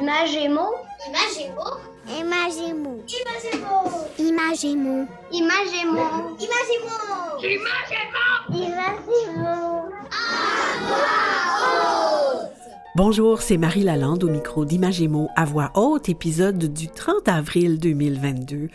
[0.00, 0.66] Imagémo.
[1.08, 1.64] Imagémo.
[2.18, 3.02] Imagémo.
[3.08, 3.86] Imagémo.
[4.18, 5.06] Imagémo.
[5.32, 6.04] Imagémo.
[6.38, 6.96] Imagémo.
[8.50, 9.90] Imagémo.
[12.96, 18.68] Bonjour, c'est Marie Lalande au micro d'Imagémo à voix haute, épisode du 30 avril 2022.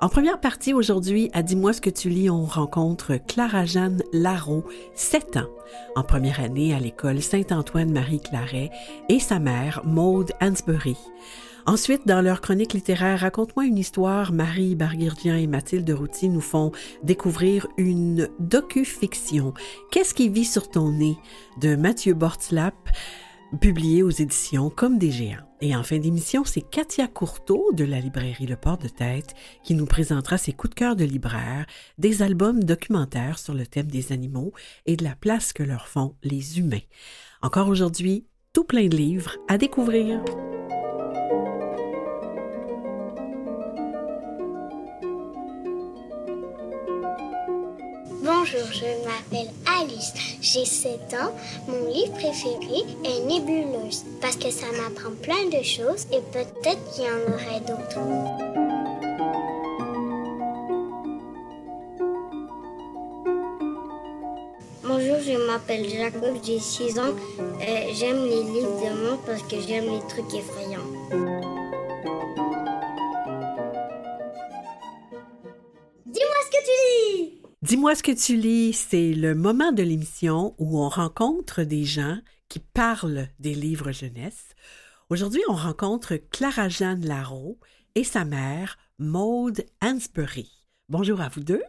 [0.00, 4.62] En première partie aujourd'hui, à Dis-moi ce que tu lis, on rencontre Clara-Jeanne Larreau,
[4.94, 5.48] 7 ans,
[5.96, 8.70] en première année à l'école Saint-Antoine-Marie Claret,
[9.08, 10.96] et sa mère, Maude Hansbury.
[11.66, 16.70] Ensuite, dans leur chronique littéraire Raconte-moi une histoire, Marie Barguirdian et Mathilde Routy nous font
[17.02, 19.52] découvrir une docu-fiction.
[19.90, 21.18] Qu'est-ce qui vit sur ton nez?
[21.60, 22.88] De Mathieu Bortlap,
[23.60, 25.47] publié aux éditions Comme des géants.
[25.60, 29.74] Et en fin d'émission, c'est Katia Courteau de la librairie Le Port de Tête qui
[29.74, 31.66] nous présentera ses coups de cœur de libraire,
[31.98, 34.52] des albums documentaires sur le thème des animaux
[34.86, 36.78] et de la place que leur font les humains.
[37.42, 40.22] Encore aujourd'hui, tout plein de livres à découvrir.
[48.50, 50.12] Bonjour, je m'appelle Alice.
[50.40, 51.34] J'ai 7 ans.
[51.66, 57.04] Mon livre préféré est Nébuleuse parce que ça m'apprend plein de choses et peut-être qu'il
[57.04, 57.98] y en aurait d'autres.
[64.82, 67.14] Bonjour, je m'appelle Jacob, j'ai 6 ans.
[67.38, 71.57] Euh, j'aime les livres de monde parce que j'aime les trucs effrayants.
[77.68, 82.16] Dis-moi ce que tu lis, c'est le moment de l'émission où on rencontre des gens
[82.48, 84.54] qui parlent des livres jeunesse.
[85.10, 87.60] Aujourd'hui, on rencontre Clara-Jeanne Larreau
[87.94, 90.50] et sa mère, Maude Hansbury.
[90.88, 91.62] Bonjour à vous deux.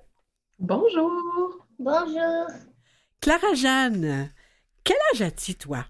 [0.57, 1.67] Bonjour.
[1.79, 2.47] Bonjour.
[3.19, 4.31] Clara-Jeanne,
[4.85, 5.85] quel âge as-tu, toi?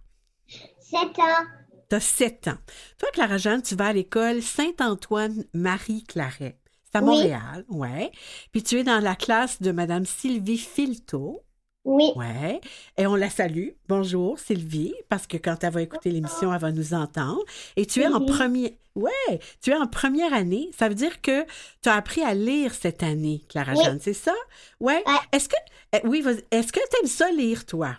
[0.89, 1.45] 7 ans.
[1.87, 2.57] T'as 7 ans.
[2.97, 6.58] Toi, Clara-Jeanne, tu vas à l'école Saint-Antoine-Marie Claret.
[6.91, 7.07] C'est à Oui.
[7.07, 8.11] Montréal, ouais.
[8.51, 11.41] Puis tu es dans la classe de Madame Sylvie Filto.
[11.85, 12.11] Oui.
[12.15, 12.59] Ouais.
[12.97, 13.69] Et on la salue.
[13.87, 17.41] Bonjour, Sylvie, parce que quand elle va écouter l'émission, elle va nous entendre.
[17.75, 18.77] Et tu es en premier.
[18.95, 20.69] Ouais, tu es en première année.
[20.77, 21.45] Ça veut dire que
[21.81, 23.83] tu as appris à lire cette année, Clara Oui.
[23.83, 24.33] Jeanne, c'est ça?
[24.79, 25.01] Ouais.
[25.05, 25.13] Ouais.
[25.31, 25.55] Est-ce que
[25.93, 27.95] eh, oui, est-ce que tu aimes ça lire, toi?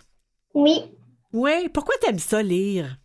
[0.53, 0.83] Oui.
[1.33, 1.69] Oui.
[1.69, 2.97] Pourquoi tu aimes ça lire?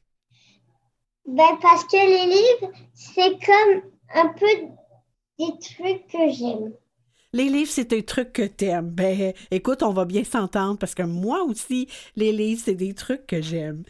[1.27, 3.83] Ben parce que les livres, c'est comme
[4.15, 4.47] un peu
[5.39, 6.73] des trucs que j'aime.
[7.33, 8.91] Les livres, c'est un truc que t'aimes.
[8.91, 13.27] Ben, écoute, on va bien s'entendre parce que moi aussi, les livres, c'est des trucs
[13.27, 13.83] que j'aime.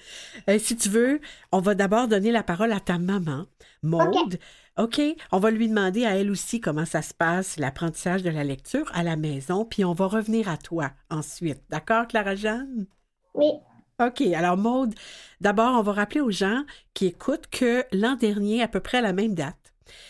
[0.48, 1.20] Euh, si tu veux,
[1.52, 3.46] on va d'abord donner la parole à ta maman,
[3.82, 4.38] Maude.
[4.78, 5.00] OK.
[5.32, 8.90] On va lui demander à elle aussi comment ça se passe, l'apprentissage de la lecture
[8.94, 11.62] à la maison, puis on va revenir à toi ensuite.
[11.70, 12.86] D'accord, Clara-Jeanne?
[13.34, 13.52] Oui.
[14.00, 14.20] OK.
[14.34, 14.94] Alors, Maude,
[15.40, 16.64] d'abord, on va rappeler aux gens
[16.94, 19.65] qui écoutent que l'an dernier, à peu près à la même date,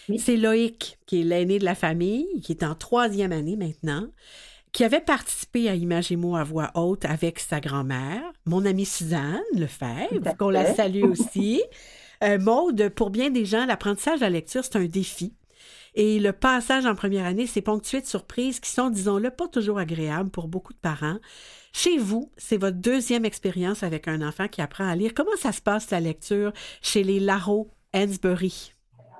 [0.08, 0.18] Oui.
[0.18, 4.08] c'est Loïc, qui est l'aîné de la famille, qui est en troisième année maintenant,
[4.72, 8.84] qui avait participé à Image et mots à voix haute avec sa grand-mère, mon amie
[8.84, 11.62] Suzanne Lefebvre, qu'on la salue aussi.
[12.22, 15.34] Euh, Maude, pour bien des gens, l'apprentissage de la lecture, c'est un défi.
[15.94, 19.78] Et le passage en première année, c'est ponctué de surprises qui sont, disons-le, pas toujours
[19.78, 21.18] agréables pour beaucoup de parents.
[21.72, 25.14] Chez vous, c'est votre deuxième expérience avec un enfant qui apprend à lire.
[25.14, 28.75] Comment ça se passe, la lecture, chez les Larreau Hansbury?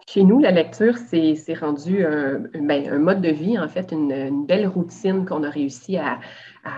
[0.09, 4.47] Chez nous, la lecture, c'est rendu un, ben, un mode de vie, en fait, une,
[4.47, 6.21] belle routine qu'on a réussi à,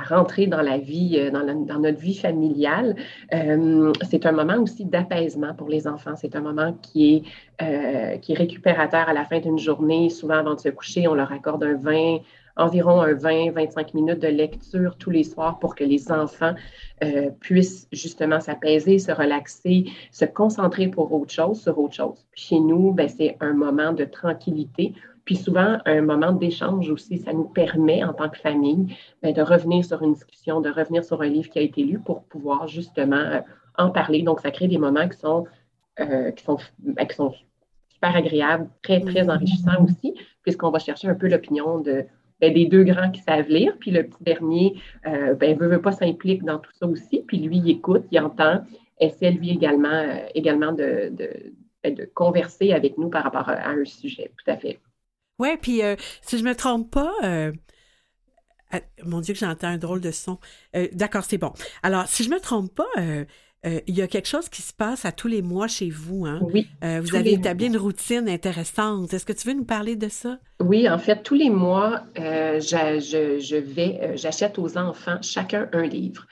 [0.08, 2.96] rentrer dans la vie, euh, dans, notre vie familiale.
[3.34, 6.14] Euh, c'est un moment aussi d'apaisement pour les enfants.
[6.16, 7.22] C'est un moment qui est,
[7.62, 10.08] euh, qui est récupérateur à la fin d'une journée.
[10.08, 12.20] Souvent, avant de se coucher, on leur accorde un 20,
[12.58, 16.54] environ un 20-25 minutes de lecture tous les soirs pour que les enfants
[17.02, 22.26] euh, puissent justement s'apaiser, se relaxer, se concentrer pour autre chose, sur autre chose.
[22.34, 27.18] Chez nous, ben, c'est un moment de tranquillité, puis souvent un moment d'échange aussi.
[27.18, 31.04] Ça nous permet, en tant que famille, ben, de revenir sur une discussion, de revenir
[31.04, 33.40] sur un livre qui a été lu pour pouvoir justement euh,
[33.76, 34.22] en parler.
[34.22, 35.44] Donc, ça crée des moments qui sont,
[36.00, 37.32] euh, qui sont, ben, qui sont
[37.88, 42.06] super agréables, très, très enrichissants aussi, puisqu'on va chercher un peu l'opinion de,
[42.40, 45.92] ben, des deux grands qui savent lire, puis le petit dernier, euh, ben, veut, pas
[45.92, 48.64] s'implique dans tout ça aussi, puis lui, il écoute, il entend,
[49.00, 51.12] essaie lui également, euh, également de,
[51.82, 54.78] ben, de converser avec nous par rapport à, un sujet, tout à fait.
[55.38, 57.52] Oui, puis euh, si je me trompe pas, euh,
[58.70, 60.38] ah, mon Dieu que j'entends un drôle de son.
[60.92, 61.52] D'accord, c'est bon.
[61.82, 63.24] Alors, si je me trompe pas,
[63.66, 66.26] euh, il y a quelque chose qui se passe à tous les mois chez vous.
[66.26, 66.40] Hein?
[66.42, 66.68] Oui.
[66.84, 69.12] Euh, vous avez établi une routine intéressante.
[69.12, 70.38] Est-ce que tu veux nous parler de ça?
[70.60, 75.82] Oui, en fait, tous les mois, euh, je, je vais, j'achète aux enfants chacun un
[75.82, 76.26] livre.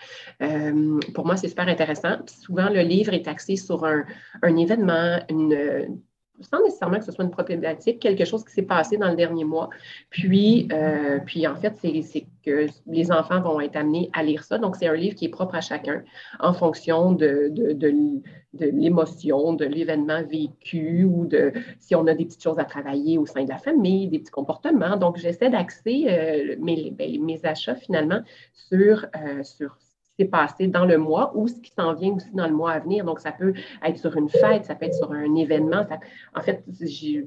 [1.14, 2.18] Pour moi, c'est super intéressant.
[2.24, 4.04] Puis souvent, le livre est axé sur un,
[4.42, 6.00] un événement, une,
[6.40, 9.44] sans nécessairement que ce soit une problématique, quelque chose qui s'est passé dans le dernier
[9.44, 9.70] mois.
[10.10, 14.58] Puis, euh, puis en fait, c'est que les enfants vont être amenés à lire ça.
[14.58, 16.02] Donc, c'est un livre qui est propre à chacun
[16.40, 22.24] en fonction de, de, de, l'émotion, de l'événement vécu ou de si on a des
[22.24, 24.96] petites choses à travailler au sein de la famille, des petits comportements.
[24.96, 28.20] Donc, j'essaie d'axer euh, mes, ben, mes achats finalement
[28.52, 29.76] sur, euh, sur
[30.18, 32.78] s'est passé dans le mois ou ce qui s'en vient aussi dans le mois à
[32.80, 33.04] venir.
[33.04, 33.52] Donc, ça peut
[33.84, 35.84] être sur une fête, ça peut être sur un événement.
[35.88, 36.00] Ça-
[36.34, 36.64] en fait,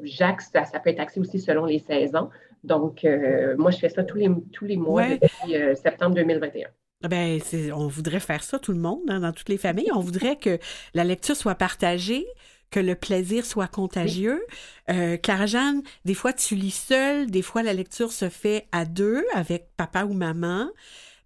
[0.04, 2.30] j'axe, ça, ça peut être axé aussi selon les saisons.
[2.64, 5.20] Donc, euh, moi, je fais ça tous les, tous les mois Ouais.
[5.22, 6.68] depuis euh, septembre 2021.
[7.04, 7.40] Ah Ben,
[7.74, 9.90] on voudrait faire ça, tout le monde, hein, dans toutes les familles.
[9.96, 10.60] On voudrait que
[10.94, 12.26] la lecture soit partagée,
[12.72, 14.46] que le plaisir soit contagieux.
[14.92, 19.24] Euh, Clara-Jeanne, des fois tu lis seule, des fois la lecture se fait à deux
[19.34, 20.68] avec papa ou maman.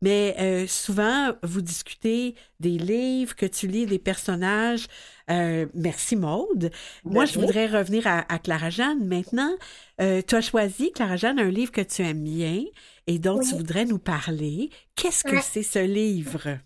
[0.04, 4.88] Mais euh, souvent, vous discutez des livres que tu lis, des personnages.
[5.30, 6.72] Euh, merci Maude.
[7.06, 7.42] Moi, je rien.
[7.42, 9.08] voudrais revenir à, à Clara-Jeanne.
[9.08, 9.54] Maintenant,
[10.02, 12.64] euh, tu as choisi, Clara-Jeanne, un livre que tu aimes bien
[13.08, 14.70] et dont tu voudrais nous parler.
[14.96, 15.42] Qu'est-ce que Ouais.
[15.42, 16.60] c'est ce livre?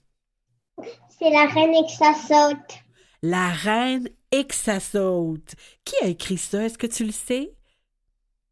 [1.20, 2.80] C'est la reine et que ça saute.
[3.22, 5.56] La reine Exasaute.
[5.86, 6.64] Qui a écrit ça?
[6.64, 7.57] Est-ce que tu le sais?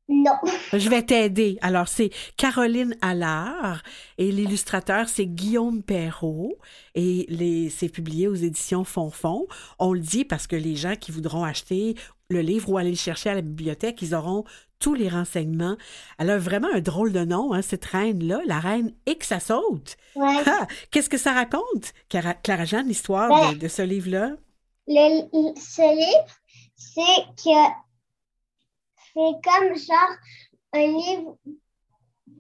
[0.08, 0.34] Non.
[0.72, 1.58] Je vais t'aider.
[1.62, 3.82] Alors, c'est Caroline Allard
[4.20, 6.58] et l'illustrateur, c'est Guillaume Perrault
[6.94, 9.48] et les, c'est publié aux éditions Fonfon.
[9.80, 11.96] On le dit parce que les gens qui voudront acheter
[12.30, 14.44] le livre ou aller le chercher à la bibliothèque, ils auront
[14.80, 15.76] tous les renseignements.
[16.20, 18.94] Elle a vraiment un drôle de nom, hein, cette reine-là, la reine.
[19.08, 20.44] Ouais.
[20.46, 24.32] Ah, qu'est-ce que ça raconte, Clara- Clara-Jeanne, l'histoire de, de ce livre-là?
[24.88, 26.26] Le- ce livre,
[26.76, 27.85] c'est que
[29.16, 30.16] c'est comme genre
[30.74, 31.38] un livre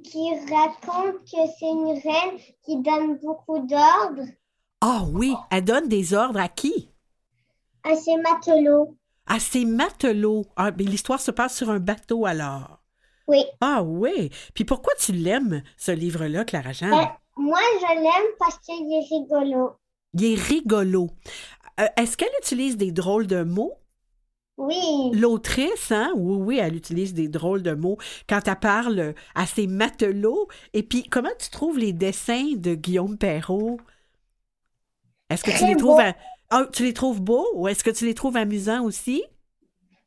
[0.04, 4.28] qui raconte que c'est une reine qui donne beaucoup d'ordres
[4.82, 6.90] Ah oui, elle donne des ordres à qui?
[7.84, 8.98] à ses matelots.
[9.28, 10.46] À ses matelots.
[10.56, 12.80] Ah, mais l'histoire se passe sur un bateau alors.
[13.28, 13.44] Oui.
[13.62, 14.32] Ah oui.
[14.56, 16.90] Puis pourquoi tu l'aimes, ce livre-là, Clara-Jeanne?
[16.90, 19.74] Ben, moi, je l'aime parce qu'il est rigolo.
[20.14, 21.12] Il est rigolo.
[21.80, 23.74] Euh, Est-ce qu'elle utilise des drôles de mots?
[24.58, 25.12] Oui.
[25.14, 26.14] L'autrice, hein?
[26.16, 27.98] Oui, oui, elle utilise des drôles de mots
[28.30, 30.48] quand elle parle à ses matelots.
[30.74, 33.80] Et puis, comment tu trouves les dessins de Guillaume Perrault?
[35.30, 35.96] Est-ce que tu les trouves...
[35.98, 36.00] beaux.
[36.00, 36.16] à-
[36.52, 39.24] Ah, tu les trouves beaux ou est-ce que tu les trouves amusants aussi?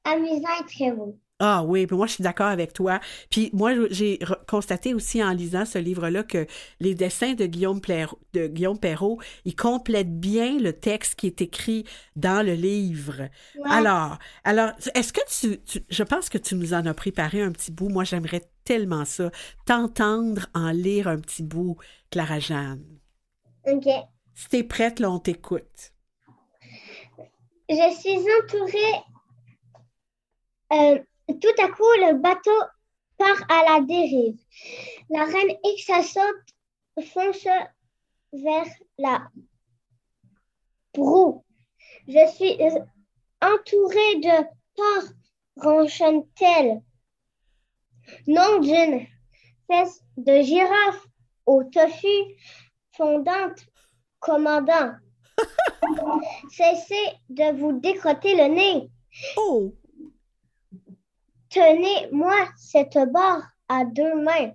[0.05, 1.19] Amusant et très beau.
[1.41, 2.99] Ah oui, puis moi je suis d'accord avec toi.
[3.31, 4.19] Puis moi j'ai
[4.49, 6.47] constaté aussi en lisant ce livre-là que
[6.81, 11.41] les dessins de Guillaume, Plaire- de Guillaume Perrault, ils complètent bien le texte qui est
[11.41, 11.85] écrit
[12.17, 13.29] dans le livre.
[13.57, 13.71] Ouais.
[13.71, 17.53] Alors, alors est-ce que tu, tu- je pense que tu nous en as préparé un
[17.53, 17.89] petit bout.
[17.89, 19.31] Moi j'aimerais tellement ça,
[19.65, 21.77] t'entendre en lire un petit bout,
[22.11, 22.85] Clara Jeanne.
[23.65, 23.87] Ok.
[24.35, 25.93] Si t'es prête, là on t'écoute.
[27.69, 29.05] Je suis entourée.
[30.73, 30.99] Euh,
[31.35, 32.59] tout à coup, le bateau
[33.19, 34.39] part à la dérive.
[35.11, 36.55] La reine Ixasote
[37.13, 37.47] fonce
[38.33, 38.67] vers
[38.99, 39.29] la
[40.93, 41.45] proue.
[42.07, 42.59] Je suis
[43.43, 44.45] entourée de
[44.75, 45.13] porcs,
[45.57, 46.83] ronchonne-t-elle.
[48.27, 49.07] Nom d'une
[49.67, 51.07] fesse de girafe
[51.45, 52.37] au tofu
[52.97, 53.67] fondante,
[54.19, 54.93] commandant.
[56.51, 58.91] Cessez de vous décrotter le nez.
[59.37, 59.75] Oh!
[61.59, 64.53] Tenez-moi cette barre à deux mains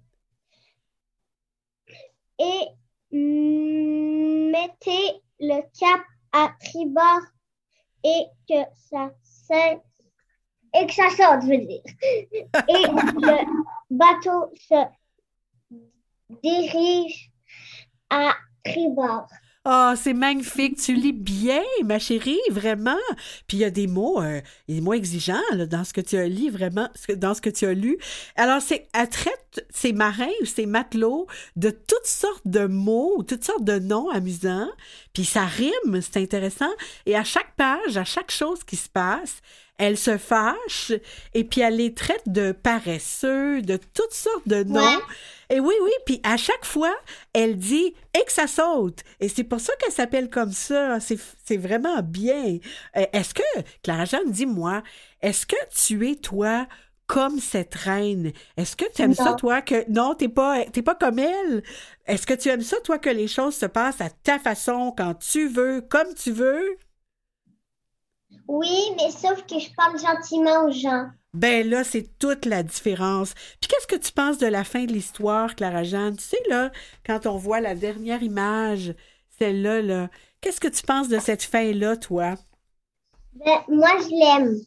[2.39, 2.67] et
[3.11, 7.19] mettez le cap à tribord
[8.05, 9.11] et que ça
[10.73, 11.83] et que ça sorte, je veux dire.
[12.69, 13.45] Et le
[13.89, 14.85] bateau se
[16.41, 17.33] dirige
[18.09, 18.33] à
[18.63, 19.27] tribord.
[19.65, 20.77] Ah, c'est magnifique.
[20.77, 22.97] Tu lis bien, ma chérie, vraiment.
[23.47, 26.17] Puis il y a des mots, euh, des mots exigeants là, dans ce que tu
[26.17, 27.97] as lu, vraiment, dans ce que tu as lu.
[28.35, 33.23] Alors, c'est, elle traite ces marins ou ces matelots de toutes sortes de mots, ou
[33.23, 34.69] toutes sortes de noms amusants.
[35.13, 36.71] Puis ça rime, c'est intéressant.
[37.05, 39.41] Et à chaque page, à chaque chose qui se passe,
[39.77, 40.93] elle se fâche
[41.33, 44.79] et puis elle les traite de paresseux, de toutes sortes de noms.
[44.79, 45.03] Ouais.
[45.49, 46.93] Et oui, oui, puis à chaque fois,
[47.33, 48.99] elle dit et que ça saute.
[49.19, 50.99] Et c'est pour ça qu'elle s'appelle comme ça.
[50.99, 52.57] C'est, vraiment bien.
[52.97, 53.41] Euh, Est-ce que,
[53.83, 54.83] Clara Jeanne, dis-moi,
[55.21, 56.67] est-ce que tu es, toi,
[57.07, 58.31] comme cette reine?
[58.57, 61.63] Est-ce que tu aimes ça, toi, que non, t'es pas, t'es pas comme elle?
[62.07, 65.13] Est-ce que tu aimes ça, toi, que les choses se passent à ta façon, quand
[65.15, 66.77] tu veux, comme tu veux?
[68.47, 71.07] Oui, mais sauf que je parle gentiment aux gens.
[71.33, 73.33] Ben là, c'est toute la différence.
[73.59, 76.15] Puis qu'est-ce que tu penses de la fin de l'histoire, Clara-Jeanne?
[76.17, 76.71] Tu sais, là,
[77.05, 78.93] quand on voit la dernière image,
[79.39, 80.09] celle-là, là,
[80.41, 82.35] qu'est-ce que tu penses de cette fin-là, toi?
[83.33, 84.59] Ben, moi, je l'aime.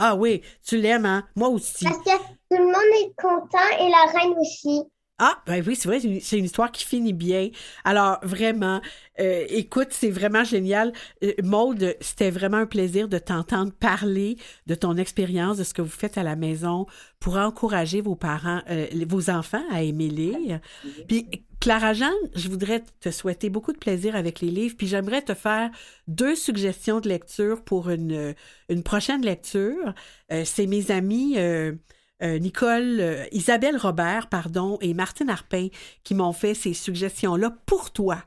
[0.00, 1.24] Ah oui, tu l'aimes, hein?
[1.36, 1.84] Moi aussi.
[1.84, 2.16] Parce que
[2.50, 4.82] tout le monde est content et la reine aussi.
[5.20, 7.50] Ah, ben oui, c'est vrai, c'est une, histoire qui finit bien.
[7.84, 8.80] Alors, vraiment,
[9.18, 10.92] euh, écoute, c'est vraiment génial.
[11.24, 15.82] Euh, Maude, c'était vraiment un plaisir de t'entendre parler de ton expérience, de ce que
[15.82, 16.86] vous faites à la maison
[17.18, 20.60] pour encourager vos parents, euh, vos enfants à aimer lire.
[21.08, 21.26] Puis,
[21.58, 25.70] Clara-Jeanne, je voudrais te souhaiter beaucoup de plaisir avec les livres, puis j'aimerais te faire
[26.06, 28.36] deux suggestions de lecture pour une,
[28.68, 29.94] une prochaine lecture.
[30.30, 31.36] Euh, c'est mes amis...
[32.22, 35.68] euh, Nicole, euh, Isabelle Robert, pardon, et Martine Arpin
[36.04, 38.24] qui m'ont fait ces suggestions-là pour toi.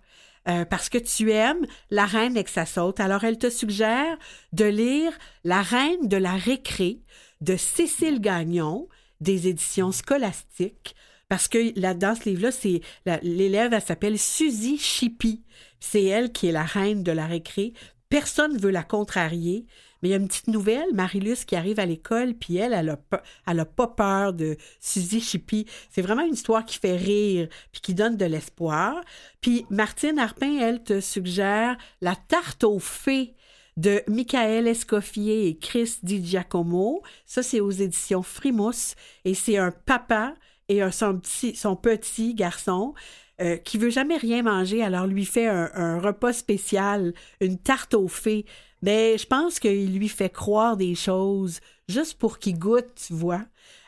[0.48, 3.00] Euh, parce que tu aimes La Reine avec sa saute.
[3.00, 4.18] Alors, elle te suggère
[4.54, 7.02] de lire La Reine de la récré
[7.42, 8.88] de Cécile Gagnon
[9.20, 10.96] des éditions scolastiques.
[11.30, 12.82] Parce que là, dans ce livre-là, c'est
[13.24, 15.44] l'élève, elle s'appelle Suzy Chippy.
[15.80, 17.74] C'est elle qui est la reine de la récré.
[18.10, 19.66] Personne ne veut la contrarier.
[20.02, 22.90] Mais il y a une petite nouvelle, Marilus qui arrive à l'école, puis elle, elle
[22.90, 23.00] a,
[23.48, 25.66] elle a pas peur de Suzy Chippy.
[25.90, 29.02] C'est vraiment une histoire qui fait rire, puis qui donne de l'espoir.
[29.42, 33.36] Puis Martine Arpin, elle, te suggère La tarte aux fées
[33.78, 37.02] de Michael Escoffier et Chris Di Giacomo.
[37.26, 38.96] Ça, c'est aux éditions Frimousse.
[39.24, 40.36] Et c'est un papa
[40.68, 42.94] et un- son, petit, son petit garçon
[43.40, 47.94] euh, qui veut jamais rien manger, alors lui fait un, un repas spécial, une tarte
[47.96, 48.46] aux fées.
[48.82, 53.42] Mais je pense qu'il lui fait croire des choses juste pour qu'il goûte, tu vois.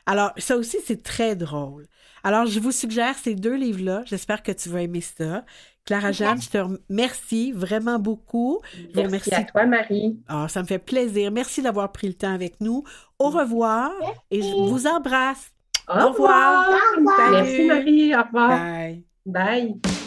[0.05, 1.87] Alors, ça aussi, c'est très drôle.
[2.23, 4.03] Alors, je vous suggère ces deux livres-là.
[4.05, 5.43] J'espère que tu vas aimer ça.
[5.85, 8.61] Clara-Jeanne, je te remercie vraiment beaucoup.
[8.95, 10.17] Je Merci à toi, Marie.
[10.27, 11.31] Ah, ça me fait plaisir.
[11.31, 12.83] Merci d'avoir pris le temps avec nous.
[13.19, 13.91] Au revoir
[14.31, 15.51] et je vous embrasse.
[15.89, 16.69] Au revoir.
[16.69, 17.17] Au revoir.
[17.17, 17.31] Salut.
[17.31, 18.15] Merci, Marie.
[18.15, 18.49] Au revoir.
[18.49, 19.03] Bye.
[19.25, 20.02] Bye.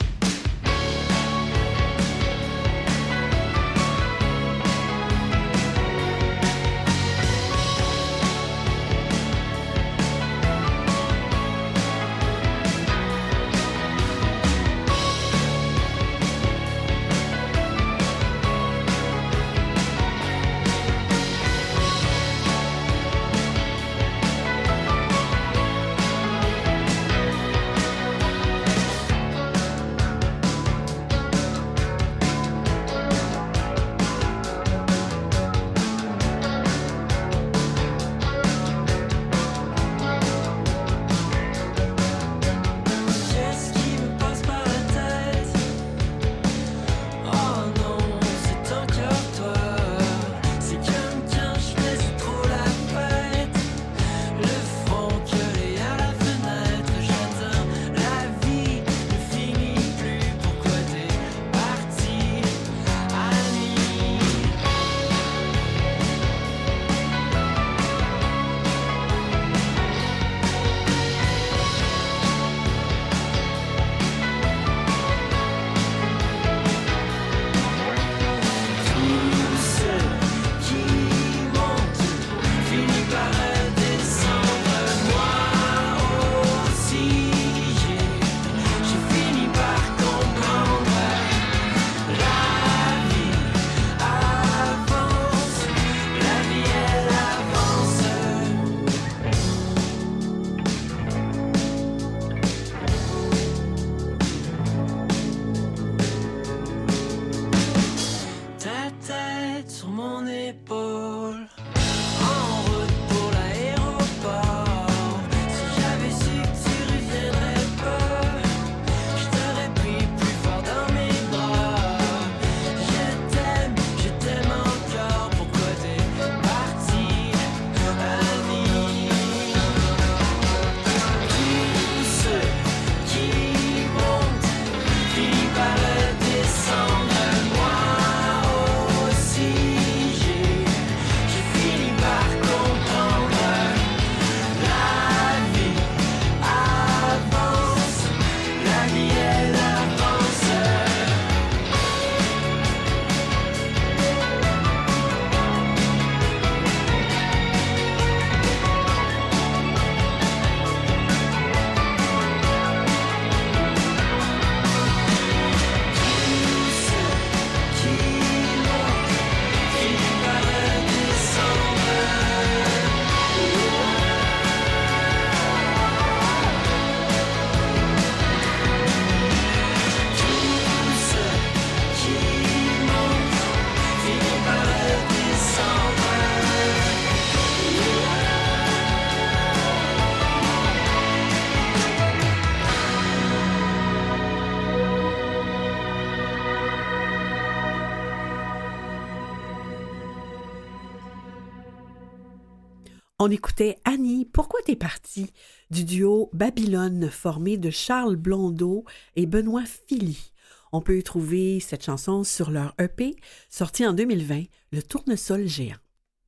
[203.26, 205.32] On écoutait Annie, Pourquoi t'es partie
[205.72, 208.84] du duo Babylone formé de Charles Blondeau
[209.16, 210.32] et Benoît Philly.
[210.70, 213.16] On peut y trouver cette chanson sur leur EP
[213.50, 215.74] sorti en 2020, Le Tournesol géant.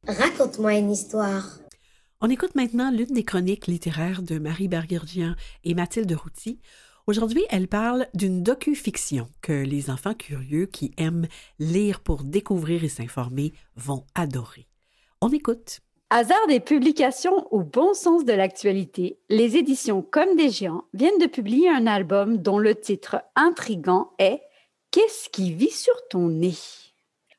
[0.08, 1.60] Raconte-moi une histoire.
[2.20, 6.58] On écoute maintenant l'une des chroniques littéraires de Marie Bergergian et Mathilde Routy.
[7.06, 11.28] Aujourd'hui, elle parle d'une docu-fiction que les enfants curieux qui aiment
[11.60, 14.66] lire pour découvrir et s'informer vont adorer.
[15.20, 15.78] On écoute.
[16.10, 21.26] Hasard des publications au bon sens de l'actualité, les éditions Comme des géants viennent de
[21.26, 24.40] publier un album dont le titre intrigant est
[24.90, 26.54] Qu'est-ce qui vit sur ton nez?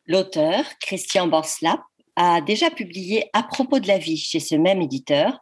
[0.05, 1.81] L'auteur, Christian Borslap,
[2.15, 5.39] a déjà publié à propos de la vie chez ce même éditeur,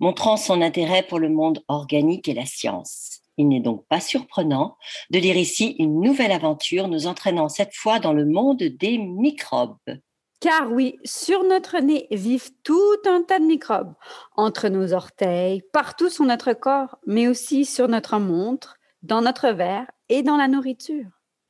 [0.00, 3.20] montrant son intérêt pour le monde organique et la science.
[3.36, 4.76] Il n'est donc pas surprenant
[5.10, 9.78] de lire ici une nouvelle aventure nous entraînant cette fois dans le monde des microbes.
[10.40, 13.94] Car oui, sur notre nez vivent tout un tas de microbes,
[14.36, 19.90] entre nos orteils, partout sur notre corps, mais aussi sur notre montre, dans notre verre
[20.08, 21.06] et dans la nourriture.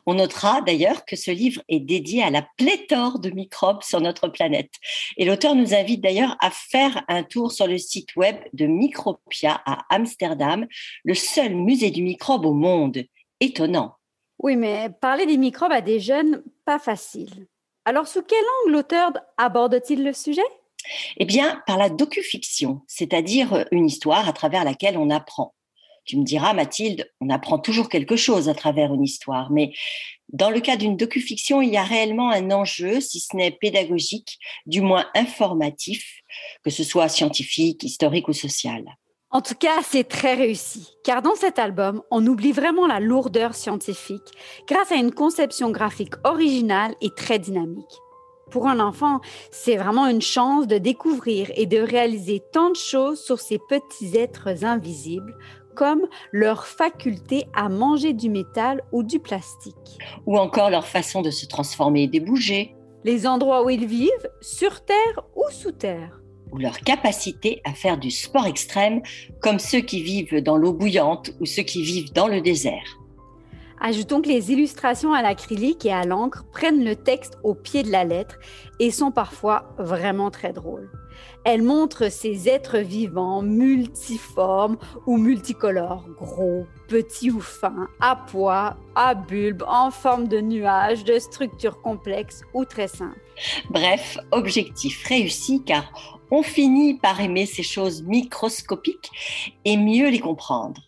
[0.07, 4.29] On notera d'ailleurs que ce livre est dédié à la pléthore de microbes sur notre
[4.29, 4.73] planète.
[5.17, 9.62] Et l'auteur nous invite d'ailleurs à faire un tour sur le site web de Micropia
[9.64, 10.67] à Amsterdam,
[11.05, 13.03] le seul musée du microbe au monde.
[13.41, 13.97] Étonnant.
[14.38, 17.47] Oui, mais parler des microbes à des jeunes, pas facile.
[17.85, 20.43] Alors, sous quel angle l'auteur aborde-t-il le sujet?
[21.17, 25.55] Eh bien, par la docufiction, c'est-à-dire une histoire à travers laquelle on apprend.
[26.05, 29.73] Tu me diras, Mathilde, on apprend toujours quelque chose à travers une histoire, mais
[30.29, 34.38] dans le cas d'une docufiction, il y a réellement un enjeu, si ce n'est pédagogique,
[34.67, 36.21] du moins informatif,
[36.62, 38.85] que ce soit scientifique, historique ou social.
[39.35, 43.57] En tout cas, c'est très réussi, car dans cet album, on oublie vraiment la lourdeur
[43.57, 44.31] scientifique
[44.68, 48.01] grâce à une conception graphique originale et très dynamique.
[48.53, 49.18] Pour un enfant,
[49.51, 54.16] c'est vraiment une chance de découvrir et de réaliser tant de choses sur ces petits
[54.16, 55.37] êtres invisibles,
[55.75, 59.99] comme leur faculté à manger du métal ou du plastique.
[60.27, 62.77] Ou encore leur façon de se transformer et de bouger.
[63.03, 66.20] Les endroits où ils vivent, sur Terre ou sous Terre
[66.52, 69.02] ou leur capacité à faire du sport extrême,
[69.40, 72.98] comme ceux qui vivent dans l'eau bouillante ou ceux qui vivent dans le désert.
[73.80, 77.90] Ajoutons que les illustrations à l'acrylique et à l'encre prennent le texte au pied de
[77.90, 78.38] la lettre
[78.80, 80.90] et sont parfois vraiment très drôles.
[81.44, 89.14] Elles montrent ces êtres vivants multiformes ou multicolores, gros, petits ou fins, à poids, à
[89.14, 93.20] bulbes, en forme de nuages, de structures complexes ou très simples.
[93.68, 99.10] Bref, objectif réussi car on finit par aimer ces choses microscopiques
[99.64, 100.80] et mieux les comprendre.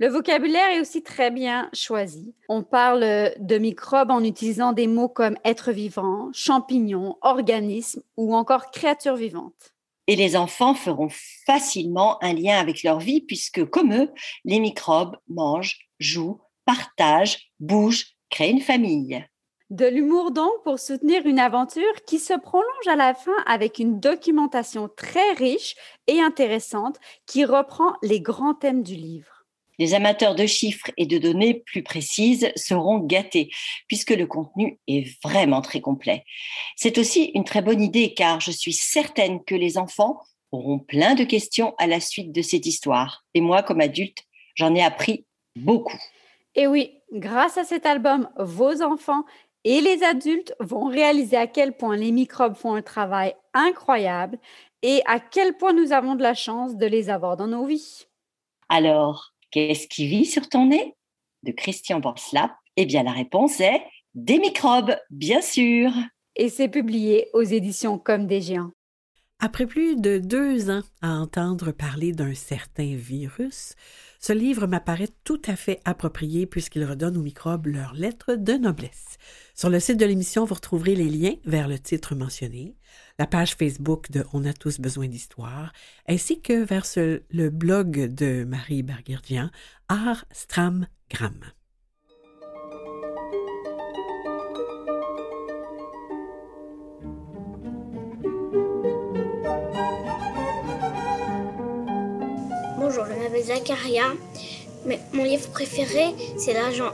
[0.00, 2.32] Le vocabulaire est aussi très bien choisi.
[2.48, 8.70] On parle de microbes en utilisant des mots comme être vivant, champignon, organisme ou encore
[8.70, 9.74] créature vivante.
[10.06, 11.08] Et les enfants feront
[11.46, 14.10] facilement un lien avec leur vie puisque, comme eux,
[14.44, 19.26] les microbes mangent, jouent, partagent, bougent, créent une famille.
[19.70, 24.00] De l'humour donc pour soutenir une aventure qui se prolonge à la fin avec une
[24.00, 25.74] documentation très riche
[26.06, 29.44] et intéressante qui reprend les grands thèmes du livre.
[29.78, 33.50] Les amateurs de chiffres et de données plus précises seront gâtés
[33.88, 36.24] puisque le contenu est vraiment très complet.
[36.76, 40.18] C'est aussi une très bonne idée car je suis certaine que les enfants
[40.50, 43.26] auront plein de questions à la suite de cette histoire.
[43.34, 45.26] Et moi, comme adulte, j'en ai appris
[45.56, 45.98] beaucoup.
[46.54, 49.24] Et oui, grâce à cet album, vos enfants
[49.64, 54.38] et les adultes vont réaliser à quel point les microbes font un travail incroyable
[54.82, 58.06] et à quel point nous avons de la chance de les avoir dans nos vies.
[58.68, 60.94] Alors, qu'est-ce qui vit sur ton nez?
[61.42, 63.82] De Christian Borslap Eh bien, la réponse est
[64.14, 65.90] des microbes, bien sûr.
[66.36, 68.72] Et c'est publié aux éditions Comme des géants.
[69.40, 73.74] Après plus de deux ans à entendre parler d'un certain virus,
[74.18, 79.16] ce livre m'apparaît tout à fait approprié puisqu'il redonne aux microbes leur lettre de noblesse.
[79.54, 82.74] Sur le site de l'émission, vous retrouverez les liens vers le titre mentionné,
[83.20, 85.72] la page Facebook de On a tous besoin d'histoire,
[86.08, 86.86] ainsi que vers
[87.30, 89.50] le blog de Marie Bergerdian,
[89.88, 91.38] Art Stram Gram.
[102.98, 104.02] Bonjour, je m'appelle Zacharia.
[104.84, 106.90] Mais mon livre préféré, c'est l'agent,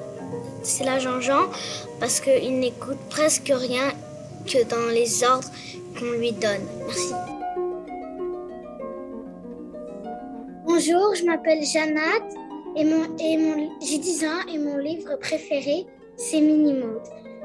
[0.62, 1.46] c'est l'agent Jean,
[1.98, 3.90] parce qu'il n'écoute presque rien
[4.46, 5.48] que dans les ordres
[5.98, 6.66] qu'on lui donne.
[6.86, 7.14] Merci.
[10.66, 12.34] Bonjour, je m'appelle Jeannette
[12.76, 15.86] et, mon, et mon, j'ai 10 ans et mon livre préféré,
[16.16, 17.00] c'est Minimode.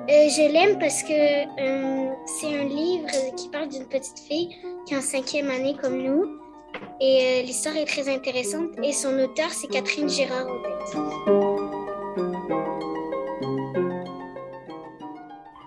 [0.10, 4.50] Euh, je l'aime parce que euh, c'est un livre qui parle d'une petite fille
[4.86, 6.40] qui est en cinquième année comme nous.
[7.02, 8.72] Et euh, l'histoire est très intéressante.
[8.84, 10.96] Et son auteur, c'est Catherine Gérard-Odette.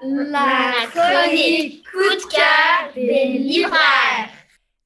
[0.04, 4.28] La chronique coup de cœur des libraires.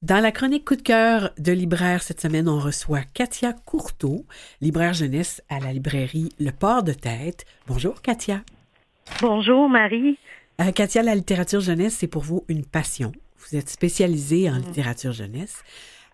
[0.01, 4.25] Dans la chronique coup de cœur de libraire cette semaine, on reçoit Katia Courteau,
[4.61, 7.45] libraire jeunesse à la librairie Le Port de Tête.
[7.65, 8.41] Bonjour Katia.
[9.21, 10.17] Bonjour Marie.
[10.61, 13.11] Euh, Katia, la littérature jeunesse, c'est pour vous une passion.
[13.37, 15.63] Vous êtes spécialisée en littérature jeunesse.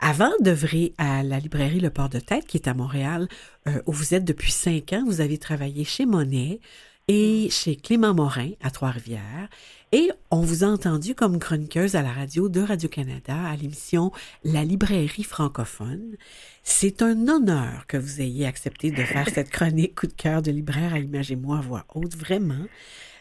[0.06, 3.30] Avant d'œuvrer à la librairie Le Port de Tête, qui est à Montréal,
[3.70, 6.60] euh, où vous êtes depuis cinq ans, vous avez travaillé chez Monet
[7.08, 9.48] et chez Clément Morin à Trois-Rivières.
[9.94, 14.12] Et on vous a entendu comme chroniqueuse à la radio de Radio-Canada à l'émission
[14.44, 16.18] La librairie francophone.
[16.64, 20.52] C'est un honneur que vous ayez accepté de faire cette chronique coup de cœur de
[20.52, 22.66] libraire à Imagez-moi à voix haute, vraiment.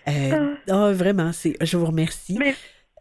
[0.09, 2.39] Euh, oh, vraiment, c'est, je vous remercie.
[2.41, 2.57] Mais,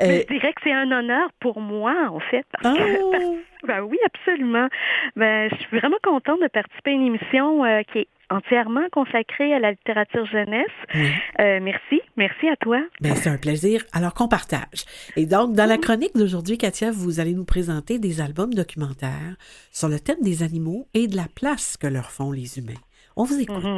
[0.08, 2.46] mais je dirais que c'est un honneur pour moi, en fait.
[2.62, 3.12] Parce que, Oh!
[3.12, 3.24] parce-
[3.64, 4.68] ben oui, absolument.
[5.16, 9.54] Ben, je suis vraiment contente de participer à une émission euh, qui est entièrement consacrée
[9.54, 10.66] à la littérature jeunesse.
[10.96, 11.10] Oui.
[11.42, 12.02] Euh, merci.
[12.18, 12.80] Merci à toi.
[13.02, 13.84] Ben, c'est un plaisir.
[13.94, 14.86] Alors qu'on partage.
[15.18, 19.36] Et donc, dans la chronique d'aujourd'hui, Katia, vous allez nous présenter des albums documentaires
[19.72, 22.80] sur le thème des animaux et de la place que leur font les humains.
[23.18, 23.64] On vous écoute.
[23.64, 23.78] Mhm.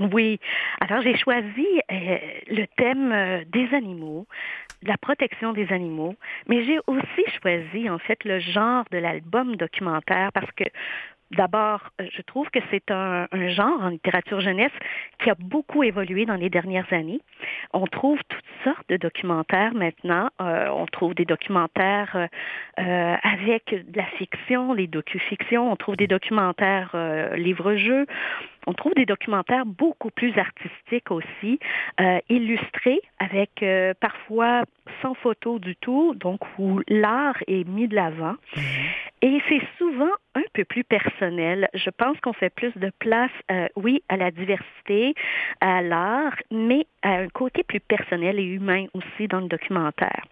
[0.00, 0.38] Oui.
[0.80, 4.26] Alors, j'ai choisi euh, le thème euh, des animaux,
[4.82, 6.14] la protection des animaux,
[6.46, 10.64] mais j'ai aussi choisi, en fait, le genre de l'album documentaire parce que
[11.30, 14.72] D'abord, euh, je trouve que c'est un, un genre en littérature jeunesse
[15.22, 17.20] qui a beaucoup évolué dans les dernières années.
[17.72, 20.30] On trouve toutes sortes de documentaires maintenant.
[20.40, 22.26] Euh, on trouve des documentaires euh,
[22.78, 25.70] euh, avec de la fiction, des docu-fictions.
[25.70, 28.06] On trouve des documentaires euh, livres-jeux.
[28.66, 31.58] On trouve des documentaires beaucoup plus artistiques aussi,
[32.00, 33.64] euh, illustrés avec
[33.98, 34.64] parfois
[35.00, 38.34] sans photo du tout, donc où l'art est mis de l'avant.
[39.20, 41.68] Et c'est souvent un peu plus personnel.
[41.74, 45.14] Je pense qu'on fait plus de place, euh, oui, à la diversité,
[45.60, 50.24] à l'art, mais à un côté plus personnel et humain aussi dans le documentaire.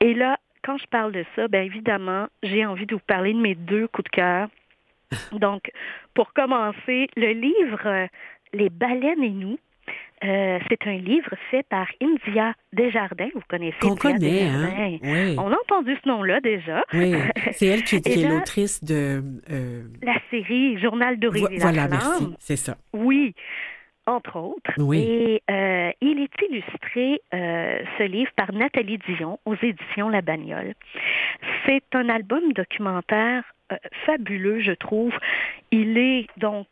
[0.00, 3.40] Et là, quand je parle de ça, bien évidemment, j'ai envie de vous parler de
[3.40, 4.48] mes deux coups de cœur.
[5.32, 5.70] Donc,
[6.14, 8.06] pour commencer, le livre euh,
[8.52, 9.58] Les baleines et nous,
[10.24, 13.28] euh, c'est un livre fait par India Desjardins.
[13.34, 14.98] Vous connaissez Qu'on connaît, hein?
[15.02, 15.36] Oui.
[15.38, 16.82] On a entendu ce nom-là déjà.
[16.94, 17.14] Oui,
[17.52, 19.22] c'est elle qui, est l'autrice de...
[19.50, 22.76] euh, La série Journal d'Aurélie voilà, merci, c'est ça.
[22.92, 23.34] Oui,
[24.06, 24.72] entre autres.
[24.78, 24.98] Oui.
[24.98, 30.74] Et euh, il est illustré, euh, ce livre, par Nathalie Dion aux éditions La Bagnole.
[31.66, 33.76] C'est un album documentaire euh,
[34.06, 35.12] fabuleux, je trouve.
[35.72, 36.66] Il est donc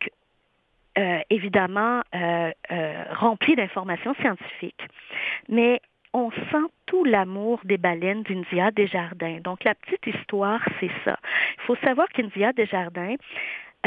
[0.98, 4.86] euh, évidemment euh, euh, rempli d'informations scientifiques,
[5.48, 5.80] mais
[6.12, 9.40] on sent tout l'amour des baleines d'India Desjardins.
[9.42, 11.18] Donc la petite histoire, c'est ça.
[11.58, 13.16] Il faut savoir qu'India Desjardins,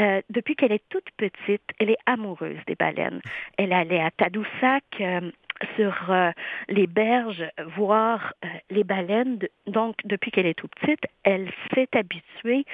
[0.00, 3.20] euh, depuis qu'elle est toute petite, elle est amoureuse des baleines.
[3.56, 5.30] Elle allait à Tadoussac euh,
[5.74, 6.30] sur euh,
[6.68, 7.44] les berges
[7.76, 8.32] voir
[8.70, 9.40] les baleines.
[9.66, 12.64] Donc, depuis qu'elle est toute petite, elle s'est habituée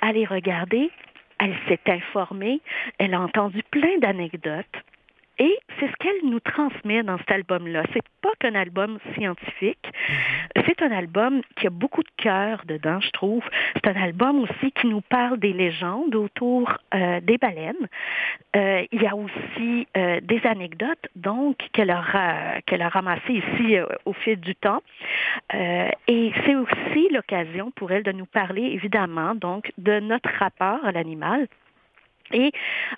[0.00, 0.90] à les regarder.
[1.38, 2.60] Elle s'est informée.
[2.98, 4.66] Elle a entendu plein d'anecdotes.
[5.38, 7.84] Et c'est ce qu'elle nous transmet dans cet album-là.
[7.92, 9.92] C'est pas qu'un album scientifique.
[10.66, 13.44] C'est un album qui a beaucoup de cœur dedans, je trouve.
[13.74, 17.88] C'est un album aussi qui nous parle des légendes autour euh, des baleines.
[18.56, 23.76] Euh, il y a aussi euh, des anecdotes, donc, qu'elle a, qu'elle a ramassées ici
[24.04, 24.82] au fil du temps.
[25.52, 30.92] Et c'est aussi l'occasion pour elle de nous parler, évidemment, donc, de notre rapport à
[30.92, 31.46] l'animal
[32.32, 32.52] et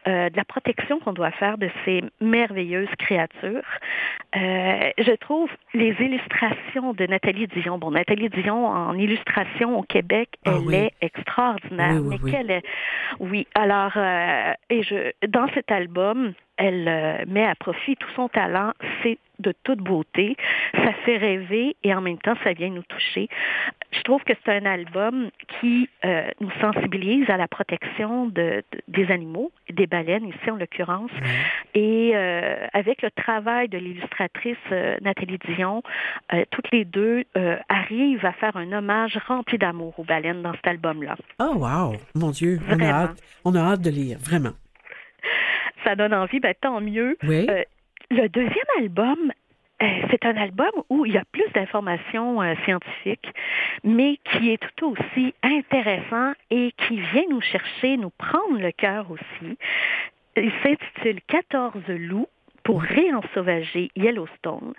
[0.06, 3.62] euh, de la protection qu'on doit faire de ces merveilleuses créatures.
[4.36, 7.78] Euh, je trouve les illustrations de Nathalie Dion.
[7.78, 10.74] Bon, Nathalie Dion en illustration au Québec, Ah elle oui.
[10.76, 12.00] est extraordinaire.
[12.02, 12.62] Oui, oui, mais quelle est...
[13.18, 18.28] Oui, alors, euh, et je, dans cet album, elle euh, met à profit tout son
[18.28, 18.72] talent.
[19.02, 20.36] C'est de toute beauté.
[20.74, 23.26] Ça fait rêver et en même temps, ça vient nous toucher.
[23.90, 28.80] Je trouve que c'est un album qui euh, nous sensibilise à la protection de, de-
[28.88, 31.10] des animaux, des baleines ici en l'occurrence.
[31.74, 35.82] Et euh, avec le travail de l'illustratrice euh, Nathalie Dion,
[36.50, 37.24] toutes les deux
[37.70, 41.16] arrivent à faire un hommage rempli d'amour aux baleines dans cet album-là.
[41.40, 41.94] Oh, wow!
[42.14, 42.92] Mon Dieu, on a, Vraiment.
[42.92, 44.52] hâte, on a hâte de lire, vraiment.
[45.84, 47.16] Ça donne envie, ben, tant mieux.
[47.22, 47.46] Oui.
[47.48, 47.62] Euh,
[48.10, 49.32] le deuxième album,
[49.82, 53.32] euh, c'est un album où il y a plus d'informations euh, scientifiques,
[53.82, 59.10] mais qui est tout aussi intéressant et qui vient nous chercher, nous prendre le cœur
[59.10, 59.56] aussi.
[60.36, 62.28] Il s'intitule 14 loups
[62.62, 64.74] pour réensauvager Yellowstone.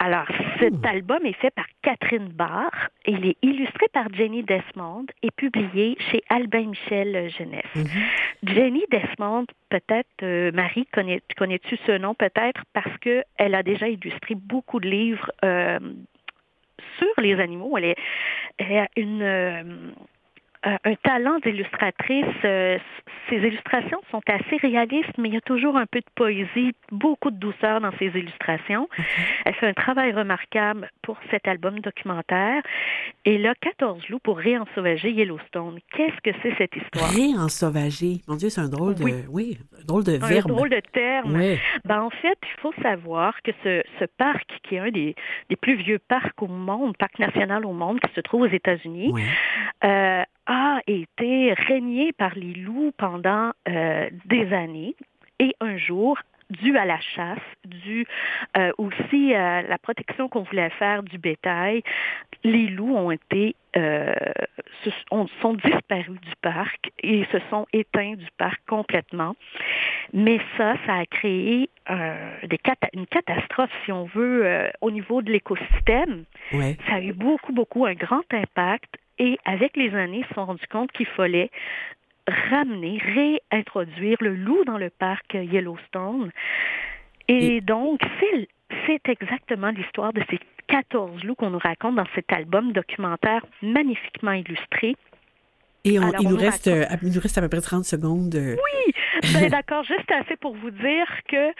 [0.00, 0.28] Alors,
[0.60, 2.70] cet album est fait par Catherine Barr.
[3.04, 7.64] Il est illustré par Jenny Desmond et publié chez Albin Michel Jeunesse.
[7.74, 8.54] Mhm.
[8.54, 12.62] Jenny Desmond, peut-être, euh, Marie, connais, connais-tu ce nom peut-être?
[12.72, 15.80] Parce qu'elle a déjà illustré beaucoup de livres euh,
[16.98, 17.76] sur les animaux.
[17.76, 17.96] Elle, est,
[18.58, 19.90] elle a une, euh, euh,
[20.64, 22.24] un talent d'illustratrice.
[22.44, 22.78] Euh,
[23.28, 27.30] ses illustrations sont assez réalistes, mais il y a toujours un peu de poésie, beaucoup
[27.30, 28.88] de douceur dans ses illustrations.
[29.44, 32.62] Elle fait un travail remarquable pour cet album documentaire.
[33.24, 35.78] Et là, 14 loups pour réensauvager Yellowstone.
[35.94, 37.10] Qu'est-ce que c'est cette histoire?
[37.10, 38.20] Réensauvager.
[38.26, 39.04] Mon Dieu, c'est un drôle de.
[39.04, 39.14] Oui.
[39.30, 40.48] Oui, un drôle de Un verbe.
[40.48, 41.38] drôle de terme.
[41.84, 45.14] Ben, en fait, il faut savoir que ce, ce parc, qui est un des,
[45.50, 49.12] des plus vieux parcs au monde, parc national au monde, qui se trouve aux États-Unis,
[49.84, 54.96] euh, a été régné par les loups pendant euh, des années.
[55.38, 56.18] Et un jour,
[56.50, 58.06] dû à la chasse, dû
[58.56, 61.82] euh, aussi à la protection qu'on voulait faire du bétail,
[62.42, 64.14] les loups ont été euh,
[64.82, 69.36] se- ont- sont disparus du parc et se sont éteints du parc complètement.
[70.12, 72.58] Mais ça, ça a créé euh, des
[72.94, 76.24] une catastrophe, si on veut, euh, au niveau de l'écosystème.
[76.52, 76.76] Ouais.
[76.88, 78.96] Ça a eu beaucoup, beaucoup un grand impact.
[79.18, 81.50] Et avec les années, ils se sont rendus compte qu'il fallait
[82.50, 83.00] ramener,
[83.50, 86.30] réintroduire le loup dans le parc Yellowstone.
[87.28, 88.48] Et donc, c'est
[88.86, 94.32] c'est exactement l'histoire de ces 14 loups qu'on nous raconte dans cet album documentaire magnifiquement
[94.32, 94.94] illustré.
[95.84, 98.34] Et on- Alors, il, nous reste, euh, il nous reste à peu près 30 secondes.
[98.34, 98.92] euh, Oui,
[99.32, 101.50] ben, d'accord, juste assez pour vous dire que,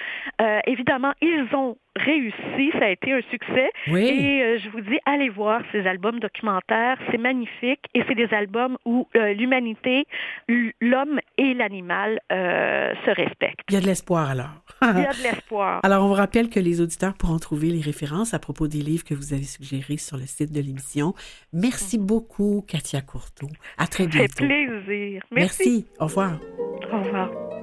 [0.42, 3.70] euh, évidemment, ils ont réussi, ça a été un succès.
[3.88, 4.04] Oui.
[4.06, 7.80] Et euh, je vous dis, allez voir ces albums documentaires, c'est magnifique.
[7.94, 10.06] Et c'est des albums où l'humanité,
[10.80, 13.60] l'homme et l'animal se respectent.
[13.70, 14.50] Il y a de l'espoir alors.
[14.82, 15.80] Il y a de l'espoir.
[15.82, 19.04] Alors, on vous rappelle que les auditeurs pourront trouver les références à propos des livres
[19.04, 21.14] que vous avez suggérés sur le site de l'émission.
[21.52, 23.48] Merci beaucoup, Katia Courteau.
[23.76, 24.44] À très bientôt.
[24.44, 25.22] plaisir.
[25.30, 25.58] Merci.
[25.58, 25.86] Merci.
[25.98, 26.38] Au revoir.
[26.92, 27.57] Au revoir.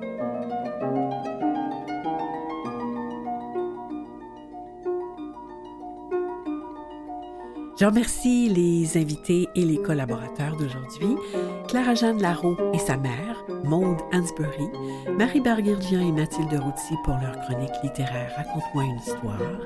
[7.78, 11.18] Je remercie les invités et les collaborateurs d'aujourd'hui.
[11.68, 14.70] Clara-Jeanne Larreau et sa mère, Maude Hansbury,
[15.18, 19.60] Marie Barguirgian et Mathilde Routy pour leur chronique littéraire Raconte-moi une histoire,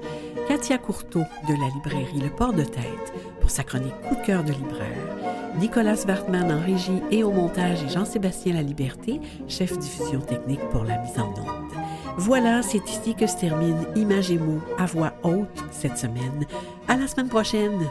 [0.48, 4.44] Katia Courteau de la librairie Le Port de Tête pour sa chronique Coup de cœur
[4.44, 10.68] de libraire, Nicolas Wartman en régie et au montage et Jean-Sébastien Laliberté, chef diffusion technique
[10.72, 11.79] pour la mise en onde.
[12.18, 16.46] Voilà, c'est ici que se termine Image et mots à voix haute cette semaine.
[16.88, 17.88] À la semaine prochaine!